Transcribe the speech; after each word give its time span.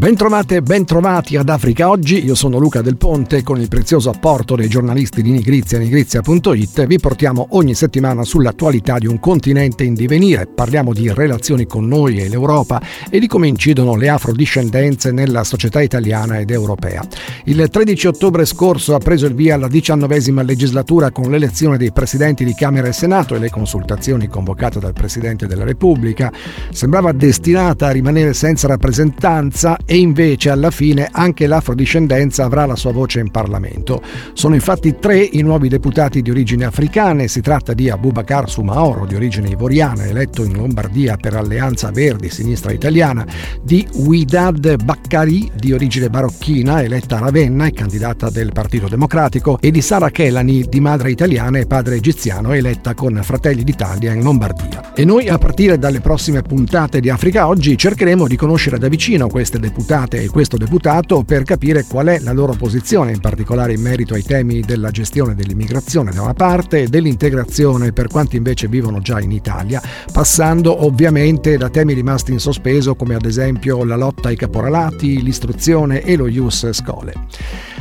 Bentrovate 0.00 0.56
e 0.56 0.62
bentrovati 0.62 1.36
ad 1.36 1.50
Africa 1.50 1.90
Oggi, 1.90 2.24
io 2.24 2.34
sono 2.34 2.56
Luca 2.56 2.80
Del 2.80 2.96
Ponte 2.96 3.42
con 3.42 3.60
il 3.60 3.68
prezioso 3.68 4.08
apporto 4.08 4.56
dei 4.56 4.66
giornalisti 4.66 5.20
di 5.20 5.30
Nigrizia 5.30 5.78
Nigrizia.it 5.78 6.86
vi 6.86 6.98
portiamo 6.98 7.48
ogni 7.50 7.74
settimana 7.74 8.24
sull'attualità 8.24 8.96
di 8.96 9.06
un 9.06 9.20
continente 9.20 9.84
in 9.84 9.92
divenire, 9.92 10.46
parliamo 10.46 10.94
di 10.94 11.12
relazioni 11.12 11.66
con 11.66 11.86
noi 11.86 12.16
e 12.16 12.30
l'Europa 12.30 12.80
e 13.10 13.18
di 13.20 13.26
come 13.26 13.48
incidono 13.48 13.94
le 13.94 14.08
afrodiscendenze 14.08 15.12
nella 15.12 15.44
società 15.44 15.82
italiana 15.82 16.38
ed 16.38 16.50
europea. 16.50 17.06
Il 17.44 17.68
13 17.70 18.06
ottobre 18.06 18.46
scorso 18.46 18.94
ha 18.94 18.98
preso 18.98 19.26
il 19.26 19.34
via 19.34 19.58
la 19.58 19.68
diciannovesima 19.68 20.40
legislatura 20.40 21.10
con 21.10 21.30
l'elezione 21.30 21.76
dei 21.76 21.92
presidenti 21.92 22.42
di 22.42 22.54
Camera 22.54 22.88
e 22.88 22.94
Senato 22.94 23.34
e 23.34 23.38
le 23.38 23.50
consultazioni 23.50 24.28
convocate 24.28 24.80
dal 24.80 24.94
Presidente 24.94 25.46
della 25.46 25.64
Repubblica. 25.64 26.32
Sembrava 26.70 27.12
destinata 27.12 27.88
a 27.88 27.90
rimanere 27.90 28.32
senza 28.32 28.66
rappresentanza 28.66 29.76
e 29.90 29.96
invece 29.96 30.50
alla 30.50 30.70
fine 30.70 31.08
anche 31.10 31.48
l'afrodiscendenza 31.48 32.44
avrà 32.44 32.64
la 32.64 32.76
sua 32.76 32.92
voce 32.92 33.18
in 33.18 33.32
Parlamento. 33.32 34.00
Sono 34.34 34.54
infatti 34.54 34.94
tre 35.00 35.18
i 35.18 35.42
nuovi 35.42 35.68
deputati 35.68 36.22
di 36.22 36.30
origine 36.30 36.64
africana, 36.64 37.26
si 37.26 37.40
tratta 37.40 37.72
di 37.72 37.90
Abubakar 37.90 38.48
Sumaoro 38.48 39.04
di 39.04 39.16
origine 39.16 39.48
ivoriana, 39.48 40.06
eletto 40.06 40.44
in 40.44 40.52
Lombardia 40.52 41.16
per 41.16 41.34
Alleanza 41.34 41.90
Verdi 41.90 42.30
Sinistra 42.30 42.70
Italiana, 42.70 43.26
di 43.64 43.84
Widad 43.94 44.80
Baccari 44.80 45.50
di 45.56 45.72
origine 45.72 46.08
marocchina, 46.08 46.84
eletta 46.84 47.16
a 47.16 47.22
Ravenna 47.22 47.66
e 47.66 47.72
candidata 47.72 48.30
del 48.30 48.52
Partito 48.52 48.86
Democratico, 48.86 49.58
e 49.60 49.72
di 49.72 49.82
Sara 49.82 50.10
Kelani 50.10 50.66
di 50.68 50.78
madre 50.78 51.10
italiana 51.10 51.58
e 51.58 51.66
padre 51.66 51.96
egiziano, 51.96 52.52
eletta 52.52 52.94
con 52.94 53.18
Fratelli 53.24 53.64
d'Italia 53.64 54.12
in 54.12 54.22
Lombardia. 54.22 54.92
E 54.94 55.04
noi 55.04 55.28
a 55.28 55.36
partire 55.36 55.78
dalle 55.78 55.98
prossime 56.00 56.42
puntate 56.42 57.00
di 57.00 57.10
Africa 57.10 57.48
Oggi 57.48 57.76
cercheremo 57.76 58.28
di 58.28 58.36
conoscere 58.36 58.78
da 58.78 58.86
vicino 58.86 59.26
queste 59.26 59.58
deputate 59.58 59.78
deputate 59.80 60.22
e 60.22 60.28
questo 60.28 60.58
deputato 60.58 61.22
per 61.22 61.42
capire 61.42 61.84
qual 61.84 62.08
è 62.08 62.18
la 62.18 62.32
loro 62.32 62.52
posizione, 62.52 63.12
in 63.12 63.20
particolare 63.20 63.72
in 63.72 63.80
merito 63.80 64.12
ai 64.12 64.22
temi 64.22 64.60
della 64.60 64.90
gestione 64.90 65.34
dell'immigrazione 65.34 66.12
da 66.12 66.20
una 66.20 66.34
parte 66.34 66.82
e 66.82 66.88
dell'integrazione 66.88 67.92
per 67.92 68.08
quanti 68.08 68.36
invece 68.36 68.68
vivono 68.68 69.00
già 69.00 69.20
in 69.20 69.32
Italia, 69.32 69.80
passando 70.12 70.84
ovviamente 70.84 71.56
da 71.56 71.70
temi 71.70 71.94
rimasti 71.94 72.32
in 72.32 72.40
sospeso 72.40 72.94
come 72.94 73.14
ad 73.14 73.24
esempio 73.24 73.82
la 73.84 73.96
lotta 73.96 74.28
ai 74.28 74.36
caporalati, 74.36 75.22
l'istruzione 75.22 76.02
e 76.02 76.16
lo 76.16 76.26
Ius 76.26 76.70
Scole. 76.72 77.14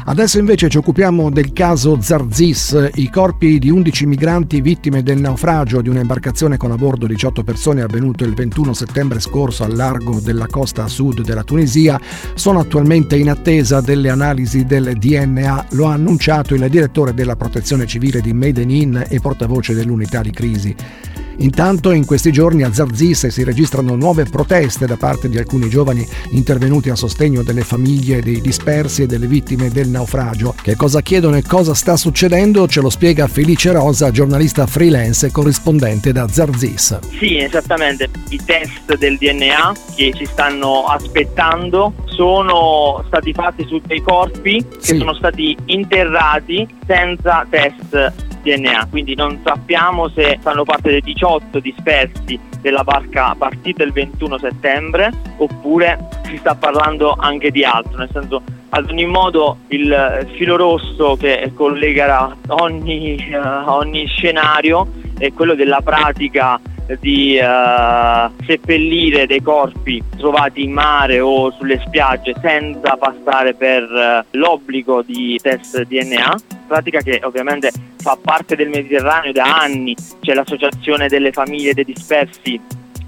Adesso 0.10 0.40
invece 0.40 0.70
ci 0.70 0.78
occupiamo 0.80 1.30
del 1.30 1.54
caso 1.54 2.02
Zarzis, 2.02 2.90
i 2.96 3.12
corpi 3.12 3.60
di 3.60 3.70
11 3.70 4.08
migranti 4.08 4.60
vittime 4.60 5.04
del 5.04 5.20
naufragio 5.20 5.82
di 5.82 5.90
un'imbarcazione 5.90 6.58
con 6.58 6.72
a 6.72 6.78
bordo 6.78 7.06
18 7.06 7.44
persone 7.44 7.84
avvenuto 7.84 8.24
il 8.24 8.34
21 8.34 8.74
settembre 8.74 9.20
scorso 9.20 9.64
al 9.64 9.76
largo 9.76 10.20
della 10.20 10.48
costa 10.48 10.88
sud 10.88 11.22
della 11.22 11.44
Tunisia 11.44 12.02
sono 12.34 12.60
attualmente 12.60 13.18
in 13.18 13.30
attesa 13.30 13.82
delle 13.82 14.10
analisi 14.10 14.66
del 14.66 14.98
DNA, 14.98 15.68
lo 15.74 15.86
ha 15.86 15.94
annunciato 15.94 16.56
il 16.56 16.68
direttore 16.70 17.14
della 17.14 17.36
protezione 17.36 17.86
civile 17.86 18.20
di 18.20 18.34
Medellin 18.34 19.06
e 19.08 19.20
portavoce 19.20 19.76
dell'unità 19.76 20.24
di 20.24 20.32
crisi. 20.32 20.76
Intanto 21.40 21.92
in 21.92 22.06
questi 22.06 22.32
giorni 22.32 22.64
a 22.64 22.74
Zarzis 22.74 23.28
si 23.28 23.44
registrano 23.44 23.96
nuove 23.96 24.26
proteste 24.26 24.86
da 24.86 24.98
parte 24.98 25.30
di 25.30 25.38
alcuni 25.38 25.70
giovani 25.70 26.06
intervenuti 26.32 26.90
a 26.90 26.96
sostegno 26.96 27.44
delle 27.44 27.62
famiglie 27.62 28.22
dei 28.22 28.42
dispersi 28.42 29.04
e 29.04 29.06
delle 29.06 29.28
vittime 29.28 29.70
del 29.70 29.88
naufragio. 29.88 30.54
Che 30.62 30.76
cosa 30.76 31.02
chiedono 31.02 31.38
e 31.38 31.44
cosa 31.44 31.74
sta 31.74 31.96
succedendo 31.96 32.68
ce 32.68 32.82
lo 32.82 32.90
spiega 32.90 33.28
Felice 33.28 33.72
Rosa, 33.72 34.12
giornalista 34.12 34.66
freelance 34.66 35.28
e 35.28 35.32
corrispondente 35.32 36.12
da 36.12 36.28
Zarzis. 36.28 37.00
Sì, 37.18 37.38
esattamente. 37.38 38.10
I 38.30 38.40
test 38.44 38.98
del 38.98 39.18
DNA 39.18 39.74
che 39.96 40.14
ci 40.16 40.26
stanno 40.26 40.86
aspettando 40.86 41.94
sono 42.06 43.04
stati 43.08 43.32
fatti 43.32 43.66
su 43.66 43.82
dei 43.86 44.02
corpi 44.02 44.58
che 44.58 44.78
sì. 44.80 44.98
sono 44.98 45.14
stati 45.14 45.56
interrati 45.66 46.68
senza 46.86 47.46
test 47.50 48.28
DNA, 48.42 48.88
quindi 48.90 49.16
non 49.16 49.40
sappiamo 49.44 50.10
se 50.10 50.38
fanno 50.42 50.64
parte 50.64 50.90
dei 50.92 51.02
18 51.02 51.60
dispersi 51.60 52.40
della 52.62 52.84
barca 52.84 53.36
partita 53.38 53.84
il 53.84 53.92
21 53.92 54.38
settembre 54.38 55.12
oppure 55.38 56.10
si 56.24 56.38
sta 56.38 56.56
parlando 56.56 57.16
anche 57.18 57.52
di 57.52 57.64
altro, 57.64 57.98
nel 57.98 58.10
senso 58.12 58.42
ad 58.70 58.90
ogni 58.90 59.06
modo 59.06 59.58
il 59.70 60.28
filo 60.36 60.56
rosso 60.56 61.16
che 61.16 61.52
collegherà 61.56 62.36
ogni, 62.50 63.18
uh, 63.32 63.70
ogni 63.70 64.06
scenario 64.06 64.88
è 65.18 65.34
quello 65.34 65.56
della 65.56 65.82
pratica 65.82 66.60
di 67.00 67.40
uh, 67.40 68.32
seppellire 68.46 69.28
dei 69.28 69.42
corpi 69.42 70.02
trovati 70.18 70.64
in 70.64 70.72
mare 70.72 71.20
o 71.20 71.52
sulle 71.52 71.80
spiagge 71.86 72.34
senza 72.42 72.98
passare 72.98 73.54
per 73.54 73.84
uh, 73.84 74.26
l'obbligo 74.38 75.02
di 75.04 75.40
test 75.42 75.84
DNA, 75.84 76.36
pratica 76.68 77.02
che 77.02 77.22
ovviamente 77.24 77.72
fa 78.02 78.18
parte 78.20 78.56
del 78.56 78.70
Mediterraneo 78.70 79.32
da 79.32 79.60
anni, 79.60 79.96
c'è 80.22 80.34
l'associazione 80.34 81.08
delle 81.08 81.32
famiglie 81.32 81.74
dei 81.74 81.84
dispersi 81.84 82.60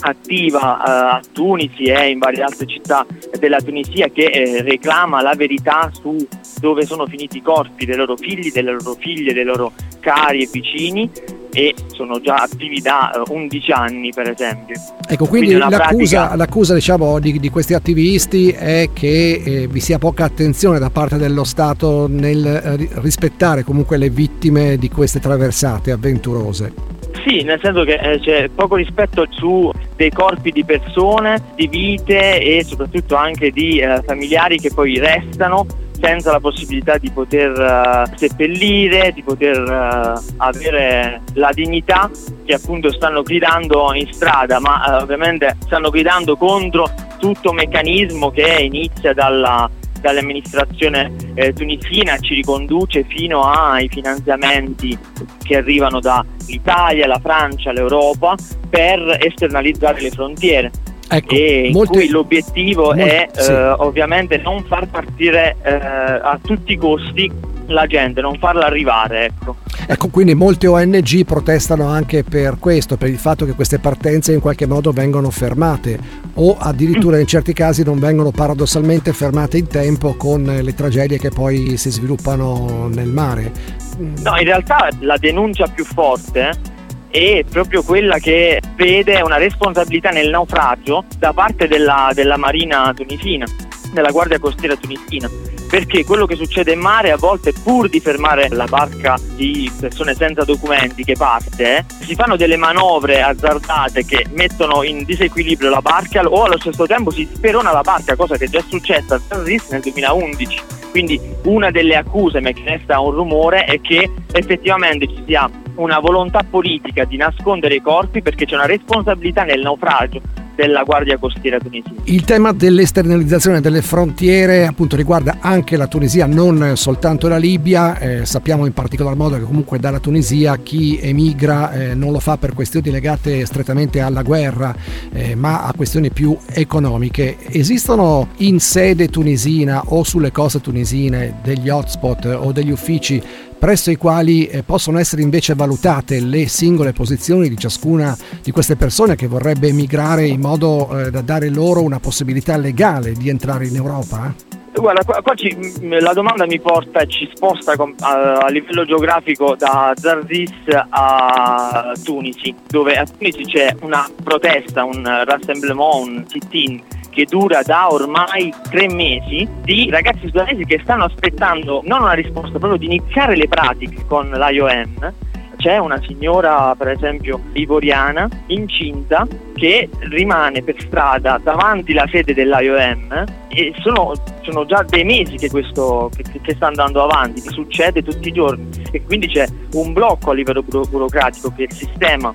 attiva 0.02 0.60
uh, 0.60 1.16
a 1.16 1.22
Tunisi 1.32 1.84
e 1.84 2.10
in 2.10 2.20
varie 2.20 2.44
altre 2.44 2.66
città 2.66 3.06
della 3.40 3.62
Tunisia 3.62 4.08
che 4.08 4.26
eh, 4.26 4.62
reclama 4.64 5.22
la 5.22 5.36
verità 5.36 5.90
su 5.94 6.28
dove 6.60 6.86
sono 6.86 7.06
finiti 7.06 7.38
i 7.38 7.42
corpi 7.42 7.86
dei 7.86 7.96
loro 7.96 8.16
figli, 8.16 8.52
delle 8.52 8.72
loro 8.72 8.96
figlie, 8.96 9.34
dei 9.34 9.44
loro 9.44 9.74
cari 10.00 10.44
e 10.44 10.50
vicini 10.52 11.10
e 11.54 11.76
sono 11.88 12.20
già 12.22 12.36
attivi 12.36 12.82
da 12.82 13.12
11 13.28 13.70
eh, 13.70 13.74
anni 13.74 14.10
per 14.14 14.30
esempio. 14.30 14.76
Ecco, 15.08 15.26
quindi, 15.26 15.56
quindi 15.56 15.76
l'accusa, 15.76 16.18
pratica... 16.18 16.36
l'accusa 16.36 16.74
diciamo, 16.74 17.20
di, 17.20 17.40
di, 17.40 17.50
questi 17.50 17.74
attivisti 17.74 18.50
è 18.52 18.90
che 18.94 19.42
eh, 19.44 19.68
vi 19.68 19.80
sia 19.80 19.98
poca 19.98 20.24
attenzione 20.24 20.80
da 20.80 20.90
parte 20.90 21.18
dello 21.18 21.44
Stato 21.44 22.08
nel 22.08 22.46
eh, 22.46 22.90
rispettare 23.02 23.64
comunque 23.64 23.98
le 23.98 24.10
vittime 24.10 24.78
di 24.78 24.90
queste 24.90 25.20
traversate 25.20 25.92
avventurose. 25.92 27.00
Sì, 27.26 27.44
nel 27.44 27.60
senso 27.62 27.84
che 27.84 27.96
eh, 27.96 28.20
c'è 28.20 28.50
poco 28.50 28.76
rispetto 28.76 29.26
su 29.30 29.72
dei 29.96 30.10
corpi 30.10 30.52
di 30.52 30.64
persone, 30.64 31.42
di 31.56 31.68
vite 31.68 32.42
e 32.42 32.64
soprattutto 32.64 33.16
anche 33.16 33.52
di 33.52 33.80
eh, 33.80 34.02
familiari 34.04 34.58
che 34.58 34.72
poi 34.74 34.98
restano 34.98 35.66
senza 36.02 36.32
la 36.32 36.40
possibilità 36.40 36.98
di 36.98 37.12
poter 37.12 37.52
uh, 37.52 38.18
seppellire, 38.18 39.12
di 39.14 39.22
poter 39.22 39.62
uh, 39.62 40.34
avere 40.38 41.22
la 41.34 41.52
dignità 41.54 42.10
che 42.44 42.56
appunto 42.56 42.92
stanno 42.92 43.22
gridando 43.22 43.94
in 43.94 44.12
strada, 44.12 44.60
ma 44.60 44.98
uh, 44.98 45.04
ovviamente 45.04 45.56
stanno 45.66 45.90
gridando 45.90 46.36
contro 46.36 46.90
tutto 47.20 47.52
un 47.52 47.58
meccanismo 47.58 48.32
che 48.32 48.62
inizia 48.62 49.14
dalla, 49.14 49.70
dall'amministrazione 50.02 51.12
eh, 51.36 51.54
tunisina 51.54 52.18
ci 52.18 52.34
riconduce 52.34 53.04
fino 53.04 53.44
ai 53.44 53.88
finanziamenti 53.88 54.98
che 55.44 55.58
arrivano 55.58 56.00
dall'Italia, 56.00 57.06
la 57.08 57.20
Francia, 57.20 57.72
l'Europa 57.72 58.36
per 58.70 59.18
esternalizzare 59.22 60.02
le 60.02 60.10
frontiere. 60.10 60.72
Ecco, 61.14 61.36
e 61.36 61.68
in 61.68 61.74
molte, 61.74 61.92
cui 61.92 62.08
l'obiettivo 62.08 62.94
molte, 62.94 63.26
è 63.26 63.30
sì. 63.34 63.52
eh, 63.52 63.70
ovviamente 63.72 64.38
non 64.38 64.64
far 64.64 64.88
partire 64.88 65.58
eh, 65.62 65.74
a 65.74 66.40
tutti 66.42 66.72
i 66.72 66.78
costi 66.78 67.30
la 67.68 67.86
gente, 67.86 68.22
non 68.22 68.38
farla 68.38 68.66
arrivare. 68.66 69.26
Ecco. 69.26 69.58
ecco, 69.88 70.08
quindi 70.08 70.36
molte 70.36 70.68
ONG 70.68 71.26
protestano 71.26 71.88
anche 71.88 72.24
per 72.24 72.58
questo, 72.60 72.96
per 72.96 73.10
il 73.10 73.18
fatto 73.18 73.46
che 73.46 73.54
queste 73.54 73.80
partenze 73.80 74.32
in 74.32 74.40
qualche 74.40 74.66
modo 74.66 74.92
vengono 74.92 75.30
fermate 75.32 76.00
o 76.36 76.56
addirittura 76.58 77.20
in 77.20 77.28
certi 77.28 77.52
casi 77.52 77.84
non 77.84 78.00
vengono 78.00 78.32
paradossalmente 78.32 79.12
fermate 79.12 79.58
in 79.58 79.68
tempo 79.68 80.14
con 80.16 80.44
le 80.44 80.74
tragedie 80.74 81.18
che 81.20 81.30
poi 81.30 81.76
si 81.76 81.90
sviluppano 81.90 82.88
nel 82.88 83.10
mare. 83.10 83.52
No, 83.98 84.38
in 84.38 84.46
realtà 84.46 84.88
la 85.00 85.18
denuncia 85.18 85.68
più 85.68 85.84
forte 85.84 86.71
è 87.12 87.44
proprio 87.48 87.84
quella 87.84 88.18
che 88.18 88.62
vede 88.76 89.22
una 89.22 89.38
responsabilità 89.38 90.10
nel 90.10 90.30
naufragio 90.30 91.04
da 91.18 91.34
parte 91.34 91.68
della, 91.68 92.12
della 92.14 92.38
Marina 92.38 92.94
tunisina, 92.96 93.46
della 93.92 94.12
Guardia 94.12 94.40
Costiera 94.40 94.76
tunisina. 94.76 95.30
Perché 95.70 96.04
quello 96.04 96.26
che 96.26 96.36
succede 96.36 96.74
in 96.74 96.80
mare 96.80 97.12
a 97.12 97.18
volte 97.18 97.54
pur 97.54 97.88
di 97.88 98.02
fermare 98.02 98.50
la 98.50 98.66
barca 98.66 99.18
di 99.36 99.72
persone 99.80 100.14
senza 100.16 100.44
documenti 100.44 101.04
che 101.06 101.16
parte 101.18 101.86
si 102.02 102.14
fanno 102.14 102.36
delle 102.36 102.58
manovre 102.58 103.22
azzardate 103.22 104.04
che 104.04 104.26
mettono 104.32 104.84
in 104.84 105.06
disequilibrio 105.06 105.70
la 105.70 105.82
barca 105.82 106.24
o 106.26 106.44
allo 106.44 106.60
stesso 106.60 106.86
tempo 106.86 107.10
si 107.10 107.26
sperona 107.34 107.72
la 107.72 107.82
barca 107.82 108.18
cosa 108.18 108.36
che 108.36 108.46
è 108.46 108.50
già 108.50 108.62
successa 108.68 109.16
a 109.16 109.22
Zarris 109.26 109.70
nel 109.70 109.80
2011 109.80 110.62
quindi 110.92 111.20
una 111.44 111.72
delle 111.72 111.96
accuse 111.96 112.42
ma 112.42 112.52
che 112.52 112.64
resta 112.66 113.00
un 113.00 113.12
rumore 113.12 113.64
è 113.64 113.80
che 113.80 114.12
effettivamente 114.34 115.08
ci 115.08 115.24
sia 115.26 115.50
una 115.76 116.00
volontà 116.00 116.42
politica 116.48 117.06
di 117.06 117.18
nascondere 117.18 117.76
i 117.76 117.82
corpi 117.82 118.22
perché 118.22 118.46
c'è 118.46 118.56
una 118.56 118.66
responsabilità 118.66 119.44
nel 119.44 119.62
naufragio 119.62 120.22
della 120.56 120.84
Guardia 120.84 121.18
Costiera 121.18 121.58
tunisina. 121.58 122.02
Il 122.04 122.24
tema 122.24 122.52
dell'esternalizzazione 122.52 123.62
delle 123.62 123.82
frontiere 123.82 124.68
appunto 124.68 124.96
riguarda 124.96 125.38
anche 125.40 125.78
la 125.78 125.88
Tunisia, 125.88 126.26
non 126.26 126.74
soltanto 126.76 127.28
la 127.28 127.38
Libia. 127.38 127.98
Eh, 127.98 128.26
sappiamo 128.26 128.66
in 128.66 128.74
particolar 128.74 129.16
modo 129.16 129.38
che 129.38 129.44
comunque 129.44 129.80
dalla 129.80 130.00
Tunisia 130.00 130.58
chi 130.58 131.00
emigra 131.02 131.72
eh, 131.72 131.96
non 131.96 132.12
lo 132.12 132.20
fa 132.20 132.38
per 132.38 132.54
questioni 132.54 132.92
legate 132.92 133.46
strettamente 133.46 134.02
alla 134.02 134.22
guerra, 134.22 134.76
eh, 135.12 135.36
ma 135.36 135.64
a 135.64 135.74
questioni 135.76 136.12
più 136.12 136.38
economiche. 136.54 137.38
Esistono 137.50 138.30
in 138.38 138.60
sede 138.60 139.08
tunisina 139.08 139.82
o 139.86 140.04
sulle 140.04 140.32
coste 140.32 140.62
tunisine 140.62 141.40
degli 141.42 141.70
hotspot 141.70 142.26
o 142.26 142.52
degli 142.52 142.72
uffici 142.72 143.22
presso 143.62 143.92
i 143.92 143.96
quali 143.96 144.48
eh, 144.48 144.64
possono 144.64 144.98
essere 144.98 145.22
invece 145.22 145.54
valutate 145.54 146.20
le 146.20 146.48
singole 146.48 146.94
posizioni 146.94 147.48
di 147.48 147.56
ciascuna 147.56 148.18
di 148.42 148.50
queste 148.50 148.76
persone 148.76 149.16
che 149.16 149.28
vorrebbe 149.28 149.68
emigrare 149.68 150.26
in 150.26 150.42
modo 150.42 150.90
eh, 150.98 151.12
da 151.12 151.22
dare 151.22 151.48
loro 151.50 151.84
una 151.84 152.00
possibilità 152.00 152.58
legale 152.58 153.12
di 153.12 153.30
entrare 153.30 153.68
in 153.68 153.76
Europa? 153.76 154.34
Guarda, 154.74 155.04
qua, 155.04 155.22
qua 155.22 155.36
ci, 155.36 155.56
la 155.80 156.14
domanda 156.14 156.48
mi 156.48 156.60
porta 156.60 157.02
e 157.02 157.08
ci 157.08 157.30
sposta 157.36 157.76
com, 157.76 157.94
a, 158.00 158.38
a, 158.38 158.50
livello 158.50 158.84
geografico 158.84 159.56
da 159.56 159.94
Zarzis 159.96 160.50
a 160.90 161.92
Tunisi, 162.04 162.56
dove 162.68 162.96
a 162.96 163.06
Tunisi 163.06 163.44
c'è 163.44 163.76
una 163.82 164.10
protesta, 164.24 164.84
un 164.84 165.04
rassemblement, 165.24 166.08
un 166.08 166.26
sit-in 166.28 166.82
che 167.12 167.26
dura 167.26 167.62
da 167.62 167.92
ormai 167.92 168.52
tre 168.70 168.88
mesi 168.92 169.48
di 169.62 169.90
ragazzi 169.92 170.26
sudanesi 170.26 170.66
che 170.66 170.80
stanno 170.82 171.04
aspettando 171.04 171.82
non 171.86 172.02
una 172.02 172.14
risposta, 172.14 172.58
proprio 172.58 172.78
di 172.78 172.86
iniziare 172.86 173.36
le 173.36 173.48
pratiche 173.48 174.06
con 174.08 174.32
l'IOM 174.32 175.14
c'è 175.62 175.78
una 175.78 176.02
signora, 176.08 176.74
per 176.76 176.88
esempio, 176.88 177.40
ivoriana, 177.54 178.28
incinta, 178.48 179.28
che 179.54 179.88
rimane 180.10 180.64
per 180.64 180.76
strada 180.80 181.40
davanti 181.42 181.92
alla 181.92 182.08
sede 182.12 182.34
dell'IOM 182.34 183.24
e 183.48 183.72
sono, 183.82 184.14
sono 184.42 184.66
già 184.66 184.84
dei 184.90 185.04
mesi 185.04 185.36
che 185.36 185.50
questo 185.50 186.10
che, 186.16 186.24
che, 186.42 186.56
sta 186.56 186.66
andando 186.66 187.04
avanti, 187.04 187.42
che 187.42 187.52
succede 187.52 188.02
tutti 188.02 188.30
i 188.30 188.32
giorni. 188.32 188.68
E 188.92 189.04
quindi 189.04 189.28
c'è 189.28 189.46
un 189.74 189.94
blocco 189.94 190.32
a 190.32 190.34
livello 190.34 190.64
burocratico 190.64 191.54
che 191.56 191.64
il 191.64 191.74
sistema 191.74 192.34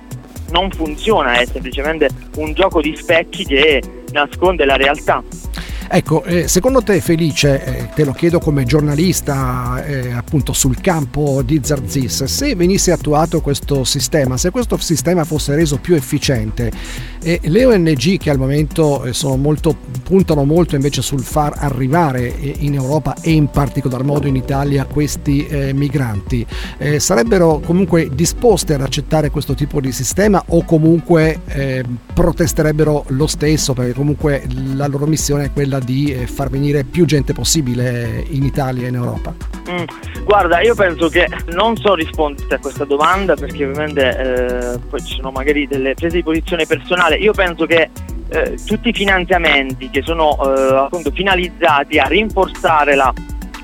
non 0.51 0.71
funziona, 0.71 1.33
è 1.33 1.45
semplicemente 1.45 2.07
un 2.37 2.53
gioco 2.53 2.79
di 2.79 2.95
specchi 2.95 3.43
che 3.43 3.81
nasconde 4.11 4.65
la 4.65 4.75
realtà. 4.75 5.23
Ecco, 5.89 6.23
eh, 6.25 6.49
secondo 6.49 6.81
te 6.81 6.99
Felice, 6.99 7.63
eh, 7.63 7.89
te 7.95 8.03
lo 8.03 8.11
chiedo 8.11 8.39
come 8.39 8.65
giornalista 8.65 9.85
eh, 9.85 10.11
appunto 10.11 10.51
sul 10.51 10.81
campo 10.81 11.41
di 11.43 11.61
Zarzis, 11.63 12.25
se 12.25 12.55
venisse 12.55 12.91
attuato 12.91 13.39
questo 13.39 13.85
sistema, 13.85 14.35
se 14.35 14.51
questo 14.51 14.75
sistema 14.77 15.23
fosse 15.23 15.55
reso 15.55 15.77
più 15.77 15.95
efficiente, 15.95 16.71
le 17.41 17.65
ONG 17.65 18.17
che 18.17 18.29
al 18.29 18.37
momento 18.37 19.03
eh, 19.03 19.13
molto, 19.37 19.75
puntano 20.03 20.43
molto 20.43 20.75
invece 20.75 21.01
sul 21.01 21.21
far 21.21 21.53
arrivare 21.57 22.37
eh, 22.39 22.55
in 22.59 22.75
Europa 22.75 23.15
e 23.21 23.31
in 23.31 23.49
particolar 23.49 24.03
modo 24.03 24.27
in 24.27 24.35
Italia 24.35 24.85
questi 24.85 25.45
eh, 25.47 25.73
migranti, 25.73 26.45
sarebbero 26.97 27.59
comunque 27.59 28.09
disposte 28.13 28.73
ad 28.73 28.81
accettare 28.81 29.29
questo 29.29 29.53
tipo 29.53 29.81
di 29.81 29.91
sistema 29.91 30.43
o 30.47 30.63
comunque 30.63 31.39
protesterebbero 32.13 33.05
lo 33.09 33.27
stesso 33.27 33.73
perché 33.73 33.93
comunque 33.93 34.43
la 34.73 34.87
loro 34.87 35.05
missione 35.05 35.45
è 35.45 35.51
quella 35.51 35.79
di 35.79 36.13
eh, 36.13 36.27
far 36.27 36.49
venire 36.49 36.83
più 36.83 37.05
gente 37.05 37.33
possibile 37.33 38.25
in 38.29 38.43
Italia 38.43 38.85
e 38.85 38.89
in 38.89 38.95
Europa? 38.95 39.33
Mm, 39.69 39.83
guarda, 40.23 40.61
io 40.61 40.75
penso 40.75 41.09
che 41.09 41.27
non 41.47 41.75
so 41.75 41.93
rispondere 41.93 42.55
a 42.55 42.59
questa 42.59 42.85
domanda 42.85 43.35
perché 43.35 43.65
ovviamente 43.65 44.73
eh, 44.73 44.79
poi 44.79 45.01
ci 45.01 45.15
sono 45.15 45.31
magari 45.31 45.67
delle 45.67 45.93
prese 45.93 46.17
di 46.17 46.23
posizione 46.23 46.65
personale. 46.65 47.16
Io 47.17 47.33
penso 47.33 47.65
che 47.65 47.89
eh, 48.29 48.57
tutti 48.65 48.89
i 48.89 48.93
finanziamenti 48.93 49.89
che 49.89 50.01
sono 50.01 50.37
eh, 50.91 51.11
finalizzati 51.13 51.97
a 51.97 52.07
rinforzare 52.07 52.95
la 52.95 53.13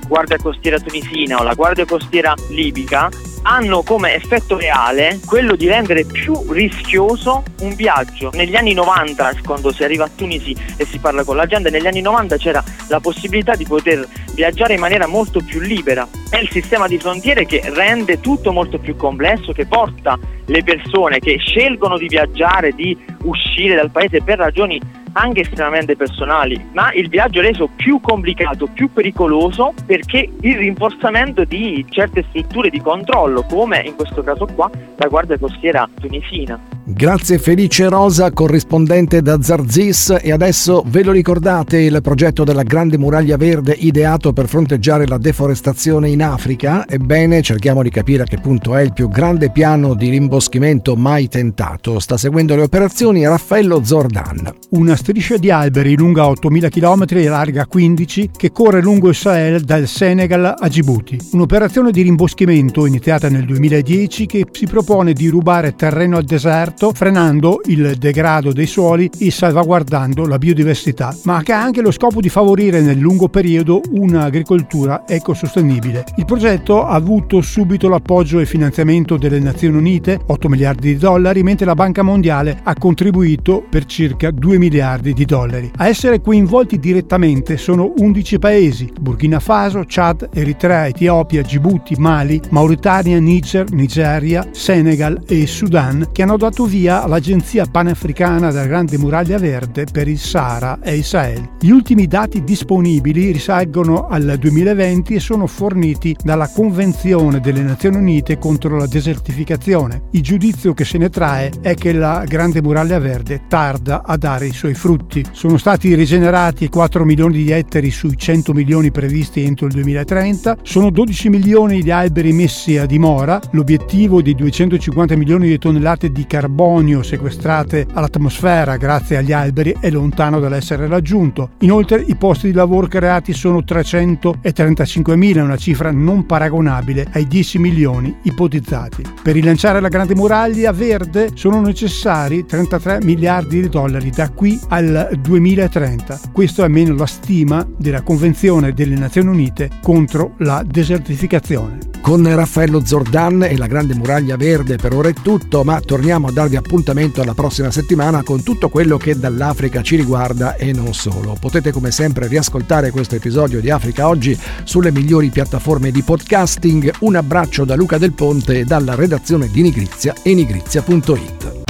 Guardia 0.08 0.38
Costiera 0.38 0.80
tunisina 0.80 1.40
o 1.40 1.44
la 1.44 1.54
Guardia 1.54 1.86
Costiera 1.86 2.34
libica 2.50 3.10
hanno 3.44 3.84
come 3.84 4.16
effetto 4.16 4.58
reale 4.58 5.20
quello 5.26 5.56
di 5.56 5.68
rendere 5.68 6.06
più 6.06 6.52
rischioso 6.52 7.44
un 7.62 7.76
viaggio. 7.76 8.30
Negli 8.34 8.56
anni 8.56 8.74
90, 8.74 9.34
quando 9.44 9.72
si 9.72 9.84
arriva 9.84 10.06
a 10.06 10.10
Tunisi 10.14 10.56
e 10.78 10.86
si 10.86 11.00
parla 11.00 11.24
con 11.24 11.36
la 11.36 11.46
gente, 11.46 11.70
negli 11.70 11.88
anni 11.88 12.02
90 12.02 12.38
c'era 12.38 12.64
la 12.88 13.00
possibilità 13.00 13.56
di 13.56 13.66
poter 13.66 14.08
viaggiare 14.34 14.74
in 14.74 14.80
maniera 14.80 15.08
molto 15.08 15.42
più 15.42 15.60
libera. 15.60 16.08
È 16.30 16.38
il 16.38 16.50
sistema 16.50 16.88
di 16.88 16.98
frontiere 16.98 17.46
che 17.46 17.62
rende 17.74 18.20
tutto 18.20 18.52
molto 18.52 18.80
più 18.80 18.96
complesso, 18.96 19.52
che 19.52 19.66
porta 19.66 20.18
le 20.46 20.64
persone 20.64 21.20
che 21.20 21.38
scelgono 21.38 21.98
di 21.98 22.08
viaggiare, 22.08 22.72
di 22.72 22.98
uscire 23.24 23.76
dal 23.76 23.92
paese 23.92 24.22
per 24.22 24.38
ragioni 24.38 24.80
anche 25.14 25.42
estremamente 25.42 25.96
personali, 25.96 26.70
ma 26.74 26.92
il 26.94 27.10
viaggio 27.10 27.40
è 27.40 27.44
reso 27.44 27.70
più 27.76 28.00
complicato, 28.00 28.68
più 28.68 28.92
pericoloso 28.92 29.74
perché 29.86 30.30
il 30.42 30.58
rinforzamento 30.58 31.44
di 31.44 31.86
certe 31.90 32.26
strutture 32.30 32.70
di 32.70 32.82
controllo, 32.82 33.44
come 33.44 33.82
in 33.86 33.96
questo 33.96 34.24
caso 34.24 34.48
qua 34.54 34.70
la 34.98 35.08
Guardia 35.08 35.38
Costiera 35.38 35.88
tunisina. 36.00 36.73
Grazie 36.86 37.38
Felice 37.38 37.88
Rosa, 37.88 38.32
corrispondente 38.32 39.22
da 39.22 39.42
Zarzis 39.42 40.18
e 40.22 40.34
adesso 40.34 40.84
ve 40.86 41.02
lo 41.02 41.14
ricordate 41.14 41.80
il 41.80 42.02
progetto 42.02 42.44
della 42.44 42.64
Grande 42.64 42.98
Muraglia 42.98 43.38
Verde 43.38 43.72
ideato 43.72 44.34
per 44.34 44.50
fronteggiare 44.50 45.08
la 45.08 45.18
deforestazione 45.18 46.10
in 46.10 46.22
Africa? 46.22 46.86
Ebbene, 46.86 47.42
cerchiamo 47.42 47.84
di 47.84 47.90
capire 47.90 48.24
a 48.24 48.26
che 48.26 48.38
punto 48.38 48.76
è 48.76 48.82
il 48.82 48.92
più 48.92 49.08
grande 49.08 49.50
piano 49.50 49.94
di 49.94 50.10
rimboschimento 50.10 50.98
mai 50.98 51.30
tentato. 51.30 52.00
Sta 52.00 52.18
seguendo 52.18 52.54
le 52.54 52.64
operazioni 52.64 53.26
Raffaello 53.26 53.82
Zordan. 53.82 54.54
Una 54.72 54.98
striscia 54.98 55.38
di 55.38 55.50
alberi 55.50 55.96
lunga 55.96 56.24
8.000 56.24 56.68
km 56.68 57.06
e 57.18 57.30
larga 57.30 57.66
15 57.66 58.32
che 58.36 58.52
corre 58.52 58.82
lungo 58.82 59.08
il 59.08 59.16
Sahel 59.16 59.62
dal 59.62 59.88
Senegal 59.88 60.54
a 60.60 60.68
Djibouti. 60.68 61.18
Un'operazione 61.32 61.92
di 61.92 62.02
rimboschimento 62.02 62.86
iniziata 62.86 63.30
nel 63.30 63.46
2010 63.46 64.26
che 64.26 64.46
si 64.52 64.66
propone 64.66 65.14
di 65.14 65.30
rubare 65.30 65.76
terreno 65.76 66.18
al 66.18 66.26
deserto 66.26 66.72
deserto, 66.74 66.92
frenando 66.94 67.62
il 67.66 67.96
degrado 67.98 68.52
dei 68.52 68.66
suoli 68.66 69.10
e 69.20 69.32
salvaguardando 69.32 70.26
la 70.26 70.38
biodiversità, 70.38 71.16
ma 71.24 71.42
che 71.44 71.54
ha 71.54 71.62
anche 71.62 71.82
lo 71.82 71.92
scopo 71.92 72.20
di 72.20 72.30
favorire 72.30 72.82
nel 72.82 72.98
lungo 72.98 73.30
periodo 73.30 73.82
un'agricoltura 73.92 75.04
ecosostenibile. 75.08 76.04
Il 76.18 76.26
progetto 76.26 76.86
ha 76.86 76.94
avuto 76.94 77.42
subito 77.42 77.88
l'appoggio 77.88 78.40
e 78.40 78.46
finanziamento 78.46 79.18
delle 79.18 79.40
Nazioni 79.40 79.78
Unite, 79.78 80.20
8 80.26 80.50
miliardi 80.50 80.94
di 80.94 80.98
dollari, 80.98 81.44
mentre 81.44 81.66
la 81.66 81.76
Banca 81.76 82.02
Mondiale 82.02 82.60
ha 82.64 82.76
contribuito 82.76 83.64
per 83.70 83.86
circa 83.86 84.32
2 84.32 84.58
miliardi 84.58 85.14
di 85.14 85.26
dollari. 85.26 85.72
A 85.78 85.88
essere 85.88 86.22
coinvolti 86.22 86.80
direttamente 86.80 87.58
sono 87.58 87.94
11 87.98 88.40
paesi, 88.40 88.92
Burkina 89.00 89.40
Faso, 89.40 89.84
Chad, 89.86 90.30
Eritrea, 90.34 90.88
Etiopia, 90.88 91.42
Djibouti, 91.42 91.96
Mali, 91.98 92.42
Mauritania, 92.50 93.20
Niger, 93.20 93.72
Nigeria, 93.72 94.48
Senegal 94.52 95.22
e 95.28 95.46
Sudan, 95.46 96.10
che 96.12 96.24
hanno 96.24 96.38
dato 96.38 96.63
dato 96.64 96.66
via 96.66 97.06
l'Agenzia 97.08 97.66
Panafricana 97.66 98.52
della 98.52 98.66
Grande 98.66 98.98
Muraglia 98.98 99.38
Verde 99.38 99.86
per 99.92 100.08
il 100.08 100.20
Sahara 100.20 100.80
e 100.82 100.96
il 100.96 101.04
Sahel. 101.04 101.50
Gli 101.60 101.70
ultimi 101.70 102.08
dati 102.08 102.44
disponibili 102.44 103.32
risalgono 103.32 104.08
al 104.08 104.36
2020 104.40 105.16
e 105.16 105.20
sono 105.20 105.48
forniti 105.48 106.16
dalla 106.24 106.50
Convenzione 106.50 107.40
delle 107.40 107.62
Nazioni 107.62 107.98
Unite 107.98 108.38
contro 108.38 108.78
la 108.78 108.88
desertificazione. 108.88 110.04
Il 110.12 110.22
giudizio 110.22 110.74
che 110.74 110.86
se 110.86 110.98
ne 110.98 111.10
trae 111.10 111.52
è 111.62 111.74
che 111.74 111.92
la 111.92 112.24
Grande 112.26 112.62
Muraglia 112.62 113.00
Verde 113.00 113.42
tarda 113.48 114.04
a 114.06 114.16
dare 114.18 114.48
i 114.48 114.54
suoi 114.54 114.74
frutti. 114.74 115.24
Sono 115.32 115.58
stati 115.58 115.94
rigenerati 115.96 116.70
4 116.70 117.04
milioni 117.04 117.44
di 117.44 117.52
ettari 117.52 117.92
sui 117.92 118.18
100 118.18 118.54
milioni 118.54 118.92
previsti 118.92 119.44
entro 119.44 119.68
il 119.68 119.74
2030, 119.74 120.58
sono 120.62 120.90
12 120.90 121.30
milioni 121.30 121.82
di 121.82 121.92
alberi 121.92 122.32
messi 122.32 122.78
a 122.78 122.86
dimora, 122.86 123.40
l'obiettivo 123.52 124.22
di 124.22 124.36
250 124.36 125.16
milioni 125.16 125.48
di 125.48 125.58
tonnellate 125.58 126.12
di 126.12 126.26
carbonio 126.26 126.52
carbonio 126.54 127.02
sequestrate 127.02 127.88
all'atmosfera 127.94 128.78
grazie 128.78 129.18
agli 129.18 129.32
alberi 129.32 129.76
è 129.80 129.90
lontano 129.90 130.40
dall'essere 130.40 130.88
raggiunto. 130.88 131.52
Inoltre 131.62 132.04
i 132.06 132.16
posti 132.16 132.48
di 132.48 132.54
lavoro 132.54 132.86
creati 132.86 133.34
sono 133.34 133.60
335.000, 133.60 135.42
una 135.42 135.58
cifra 135.58 135.92
non 135.92 136.28
paragonabile 136.28 137.08
ai 137.14 137.28
10 137.28 137.58
milioni 137.58 138.16
ipotizzati. 138.22 139.04
Per 139.24 139.34
rilanciare 139.34 139.80
la 139.80 139.88
Grande 139.88 140.14
Muraglia 140.14 140.72
Verde 140.72 141.32
sono 141.34 141.60
necessari 141.60 142.46
33 142.46 143.00
miliardi 143.02 143.62
di 143.62 143.70
dollari 143.70 144.12
da 144.12 144.30
qui 144.30 144.60
al 144.70 145.10
2030. 145.20 146.20
Questo 146.32 146.62
è 146.62 146.66
almeno 146.66 146.94
la 146.94 147.08
stima 147.08 147.66
della 147.78 148.04
Convenzione 148.04 148.74
delle 148.74 148.96
Nazioni 148.96 149.30
Unite 149.30 149.70
contro 149.82 150.36
la 150.38 150.64
desertificazione. 150.64 151.94
Con 152.04 152.36
Raffaello 152.36 152.86
Zordan 152.86 153.44
e 153.44 153.56
la 153.56 153.66
Grande 153.66 153.96
Muraglia 153.96 154.36
Verde 154.36 154.76
per 154.76 154.94
ora 154.94 155.08
è 155.08 155.14
tutto, 155.14 155.64
ma 155.64 155.80
torniamo 155.80 156.28
a 156.28 156.32
dare 156.34 156.43
darvi 156.44 156.56
appuntamento 156.58 157.22
alla 157.22 157.34
prossima 157.34 157.72
settimana 157.72 158.22
con 158.22 158.44
tutto 158.44 158.68
quello 158.68 158.98
che 158.98 159.18
dall'Africa 159.18 159.82
ci 159.82 159.96
riguarda 159.96 160.56
e 160.56 160.74
non 160.74 160.94
solo. 160.94 161.38
Potete 161.40 161.72
come 161.72 161.92
sempre 161.92 162.28
riascoltare 162.28 162.92
questo 162.92 163.16
episodio 163.16 163.62
di 163.62 163.70
Africa 163.70 164.08
Oggi 164.10 164.38
sulle 164.64 164.92
migliori 164.92 165.30
piattaforme 165.30 165.92
di 165.92 166.02
podcasting. 166.02 166.92
Un 167.00 167.16
abbraccio 167.16 167.64
da 167.64 167.76
Luca 167.76 167.98
Del 167.98 168.12
Ponte 168.12 168.60
e 168.60 168.64
dalla 168.66 168.96
redazione 168.96 169.50
di 169.50 169.62
Nigrizia 169.62 170.14
e 170.22 170.34
nigrizia.it. 170.34 171.62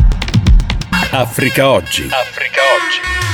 Africa 1.11 1.69
Oggi. 1.69 2.07
Africa 2.09 2.61
Oggi. 2.75 3.32